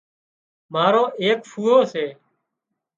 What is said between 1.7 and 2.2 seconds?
سي